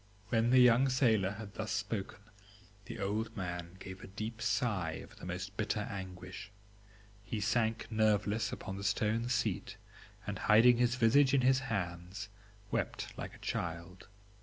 "When 0.29 0.49
the 0.49 0.57
young 0.59 0.89
sailor 0.89 1.33
had 1.33 1.53
thus 1.53 1.71
spoken, 1.71 2.21
the 2.85 2.97
old 2.97 3.37
man 3.37 3.75
gave 3.77 4.01
a 4.03 4.07
deep 4.07 4.41
sigh 4.41 4.93
of 4.93 5.17
the 5.17 5.27
most 5.27 5.55
bitter 5.57 5.81
anguish; 5.81 6.49
he 7.21 7.39
sank 7.39 7.85
nerveless 7.91 8.51
upon 8.51 8.77
the 8.77 8.83
stone 8.83 9.29
seat, 9.29 9.77
and 10.25 10.39
hiding 10.49 10.77
his 10.77 10.95
visage 10.95 11.35
in 11.35 11.41
his 11.41 11.59
hands, 11.59 12.29
wept 12.71 13.15
like 13.15 13.35
a 13.35 13.45
child. 13.45 14.07